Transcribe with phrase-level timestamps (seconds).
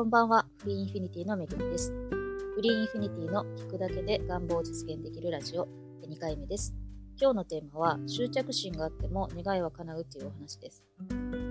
[0.00, 1.92] こんばんは、フリーインフィニティのめぐみです。
[1.92, 5.68] フリーインフィニティの聞くだけで願望を実現できるラジオ
[6.08, 6.72] 2回目です。
[7.20, 10.86] 今日のテーマは、執着心があっても願いは叶うというお話です。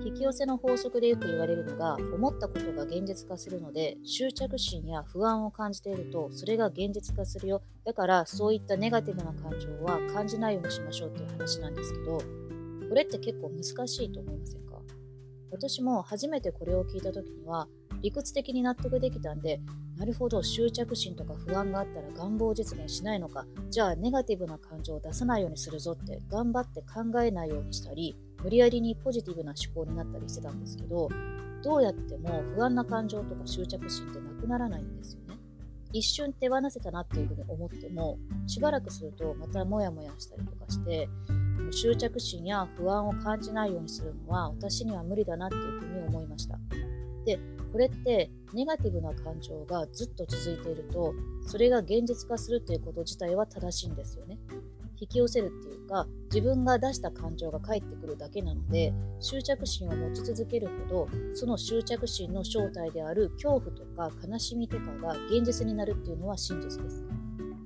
[0.03, 7.61] 引き寄せの法則でよく言われるのが、思ったことが現実化するので、執着心や不安を感じていると、それが現実化するよ。
[7.85, 14.81] だから、そういったネガティブな感情は感じないようにしましょうという話なんですけど、これって結構難しいと思いませんか？
[15.51, 17.67] 私も初めてこれを聞いた時には、
[18.01, 19.59] 理屈的に納得できたんで、
[19.97, 31.09] なるほど執着心とか不安があったら願望実現しないのか、じゃあネガティブな感情を出さないようにするぞって頑張って考えないようにしたり、無理やりにポジティブな思考になったりしてたんですけど、
[31.61, 35.37] どうやっても不安な感情とか執着心ってなくならないんですよね。
[35.91, 41.09] 一瞬手放せたなっていうふうに思っても、しばらくするとまたモヤモヤしたりとかして、
[41.71, 46.57] 執着心や不安を感じないようにするのは私には無理だなっていうふうに思いました。
[47.25, 47.39] で、
[47.71, 51.13] これってネガティブな感情がずっと続いていると、
[51.45, 54.39] それが現実化するということ自体は正しいんですよね。
[55.01, 67.03] 引き寄せるっていうか、自分が出した感情が返ってくるだけなので、執着心を持ち続けるほど、その執着心の正体である恐怖とか悲しみとかが現実になるっていうのは真実です。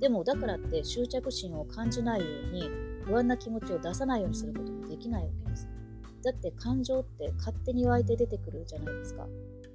[0.00, 2.70] でもだからって執着心を感じないように
[3.04, 5.68] 不安な気持ちを出さないようにすることもできないわけです。
[6.22, 9.26] だって感情って勝手に湧いて出てくるじゃないですか。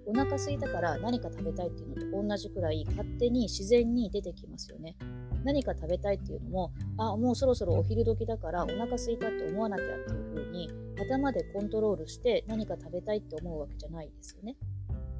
[0.10, 4.96] お腹空いたから何か食べたいっていうのと同じくらい勝手に自然に出てきますよね。
[5.44, 14.58] 何か食べたいっていうのも、あ、もうそろそろお昼時だからお腹空いたって思わなきゃっていう風に頭でコントロールして何か食べたいって思うわけじゃないですよね。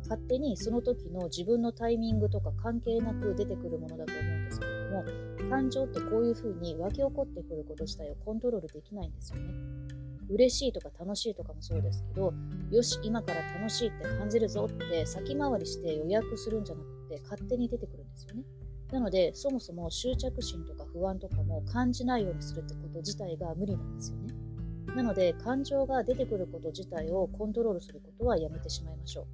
[0.04, 9.99] 勝手にその時の自分のタイミングとか関係なく出てくるものだと思うんですけれども、感情ってこういう風に湧き起こってくること自体をコントロールできないんですよね。
[10.30, 12.34] 嬉しいとか楽しいとかもそうですけど、
[12.72, 18.44] よし、今から楽しいって感じるぞって先回りして予約するんじゃなくて勝手に出てくるんですよね。
[18.92, 24.34] なので、そもそも執着心とか不安とかも感じないようにするってこと自体が無理なんですよね。
[24.96, 29.26] なので、感情が出てくること自体をコントロールすることはやめてしまいましょう。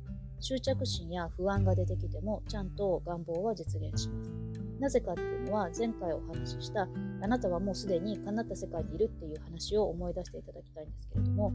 [0.41, 4.64] 執着心や不安が出てきても、ちゃんと願望は実現します。
[4.79, 6.87] なぜかっていうのは前回お話しした
[7.21, 11.53] あなたはもうすでに叶った世界にいるっていう話を思い出していただきたいんですけれども、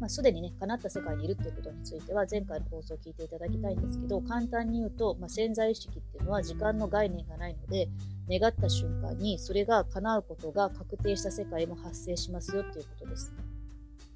[0.00, 7.88] まあ、すでにね、叶った世界にいるっていうことについては前回の放送を聞いていただきたいんですけど、簡単に言うと、まあ、潜在意識っていうのは時間の概念がないので、
[8.30, 13.32] 願った瞬間にそれが叶うことが確定した世界も発生しますよっていうことです。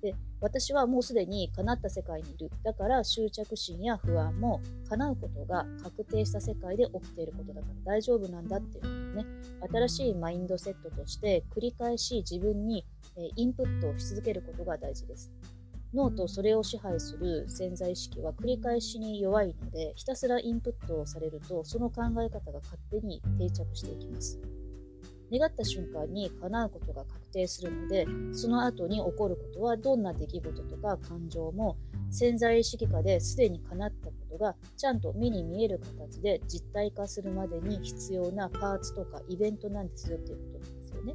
[0.03, 2.51] で私はもうすでに叶った世界にいる。
[2.65, 9.27] だから執着心や不安も叶うことが確定した世界で起きていることだから大丈夫なんだっていうのね、
[9.73, 12.85] 新しいマインドセットとして繰り返し自分に
[13.37, 15.33] インプットをし続けることが大事です。
[15.95, 24.41] 脳とそれを支配する潜在意識は繰り返しに弱いので、ひたすらインプットをされると、その考え方が勝手に定着していきます。
[25.38, 31.76] 願った瞬間に叶うことが確定するので、その後に起こることはどんな出来事とか感情も
[32.10, 41.15] 潜在意識下ですでに叶ったことがちゃんと目に見える形で実体化するまでに必要なパーツとかイベントなんですよっていうことなんですよね。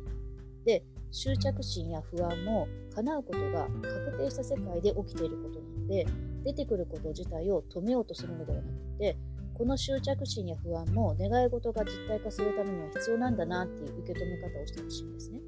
[0.66, 6.06] で、執着心や不安も叶うことが確定した世界で起きていることなので、
[6.44, 8.70] 出てくること自体を止めようとするのではなく
[9.00, 9.18] て、
[9.58, 15.42] この執着心や不安も願い事が実体化するためには必要なんだなっていう受け止め方をしてほしいんですね。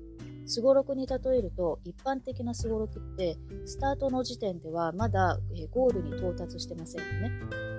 [0.48, 5.38] すごろくに例えると一般的なすごろくってスタートの時点ではまだ、
[5.70, 7.32] ゴールに到達してませんよね。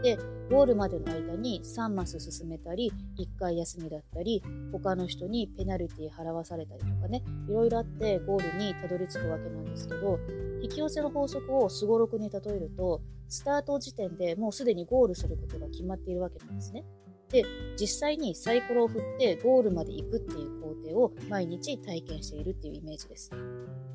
[0.04, 0.18] で、
[0.48, 10.20] ゴールまでの間に3マス進めたり、1回休みだったり、他の人にペナルティ払わされたりとかね、いろいろあってゴールにたどり着くわけなんですけど、
[10.62, 16.84] 引き寄せの法則をすごろくに例えると、スタート時点でもうすでにゴールすることが決まっているわけなんですね。
[17.30, 17.44] で、
[17.78, 23.30] 実際にサイコロを振ってゴールまで行くっていう工程を毎日体験しているっていうイメージです。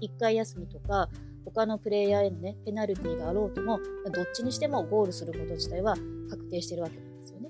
[0.02, 1.10] 1回休みとか、
[1.44, 3.80] 他のプレイヤーへのね、ペナルティがあろうとも、
[4.12, 5.96] どっちにしてもゴールすること自体は
[6.30, 7.50] 確定してるわけなんですよね。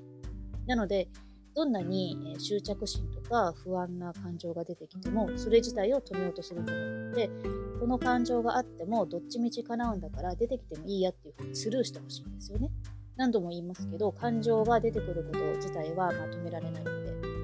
[0.65, 1.07] なので、
[1.55, 7.29] どんなに執着心とか不安な感情が出てきても、それ自体を止めようとするんじゃなくて、
[7.79, 12.69] この感情があっても、どっちみち叶うんだから出てきてもいいやっていうふうにスルーしてほしいんですよね。
[13.15, 17.34] 何度も言いますけど、感情が出てくること自体はまとめられないので、はい。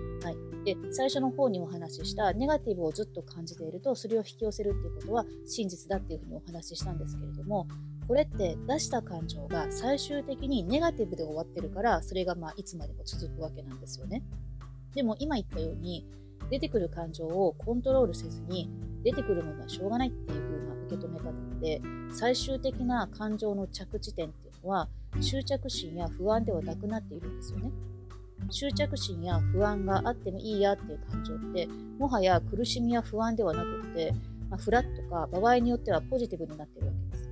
[0.64, 7.68] で、最初の方にお話ししたネガティブをずっと感じていると、それを引き寄せるっていうことは真実だっていうふうにお話ししたんですけれども、
[8.08, 14.24] これって出した感情が最終的にネガティブで終わってるから、それがまあいつまでも続くわけなんですよね。
[14.94, 16.06] でも今言ったように、
[16.50, 18.70] 出てくる感情をコントロールせずに、
[19.04, 21.32] 出てくるものはしょうがないっていう風な受け止め方
[21.62, 21.82] で、
[22.14, 24.90] 最終的な感情の着地点っていうのは
[25.22, 27.72] 執着心や不安ではなくなっているんですよね。
[28.50, 31.68] 執着心や不安があってもいいやっていう感情って
[32.00, 34.14] もはや苦しみや不安ではなくって、
[34.50, 37.30] まあ、フラットか場合によってはポジティブになっているわけです。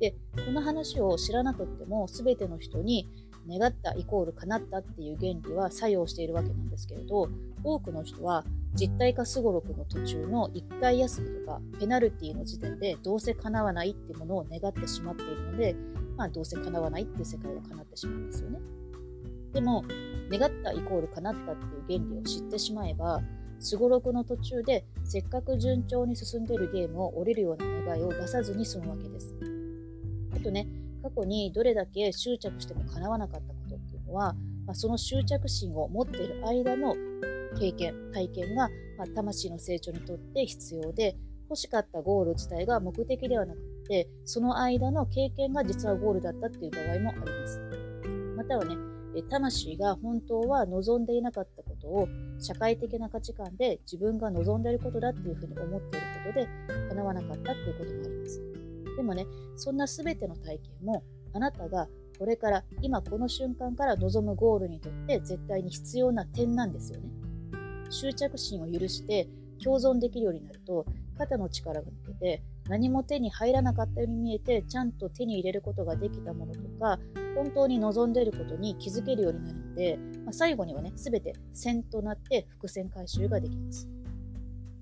[0.00, 0.14] で
[0.44, 3.08] この話を知らなくっても全ての人に
[3.48, 7.28] 願ったイコール叶ったっていう原理は作用しているわけなんですけれど
[7.62, 8.44] 多くの人は
[8.74, 15.76] 実体化すごろくの途中の1回休みとかペナルティの時点でどうせ叶わないっていうものを願ってしまっているので、
[16.16, 18.58] まあ、どうせ叶わないっていう世界が叶ってしまうんですよね。
[19.52, 19.84] でも
[20.30, 23.20] 願ったイコール叶ったっていう原理を知ってしまえば
[23.60, 29.34] すごろくの途中でせっかく順調に進んでいるゲームを降りるような願いを出さずに済むわけです。
[30.34, 30.66] あとね
[31.02, 34.34] 過去にどれだけ執着しても叶わなかったことっていうのは、
[34.66, 36.94] まあ、その執着心を持っている間の
[37.58, 38.68] 経験、体験が、
[38.98, 41.16] まあ、魂の成長にとって必要で、
[41.48, 47.60] 欲しかったゴール自体が目的ではなくて、その間の経験が実はゴールだったっていう場合もあります。
[48.36, 48.74] またはね、
[49.22, 52.08] 魂が本当は望んでいなかったことを
[52.38, 56.48] 社会的な価値観で自分が望んでいることだっていうふうに思っていることで
[56.88, 58.42] 叶わなかったっていうこともあります。
[58.96, 59.26] でもね、
[59.56, 61.02] そんな全ての体験も
[61.32, 61.88] あなたが
[62.18, 67.08] これから今この瞬間から望むゴールにとって絶対に必要な点なんですよね。
[67.90, 69.28] 執着心を許して
[69.62, 70.86] 共存できるようになると
[71.18, 76.98] 肩の力が抜けて何も手に入らなかったように見えてちゃんと手に入れることができたものとか
[77.34, 83.88] 本当に望んでいることに気づけるようになるので、まあ、最後にはね全て線となって伏線回収ができます。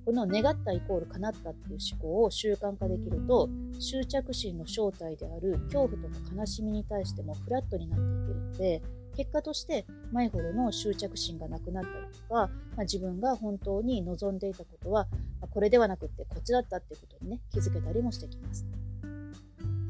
[0.04, 8.82] この願ったイコール叶ったっていう思考を習慣化できると執着心の正体である恐怖とか悲しみに対してもフラットになっていけるので
[9.16, 11.94] 結果として前ほどの執着心がなくなったり
[12.28, 15.06] とか、まあ、自分が本当に望んでいたことは、
[15.40, 18.66] ま、これではなくってこっちだったっていうことにね気づけたりもしてきます。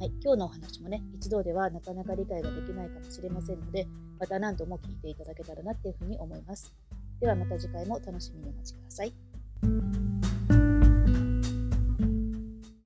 [0.01, 3.87] はい、今日のお話もね一度ではなかなか理解ができないかもしれませんので
[4.19, 6.75] また何度も聞いていただけたらなっていうふうに思います。
[7.21, 9.92] ではまた次回も楽しみにお待ちください。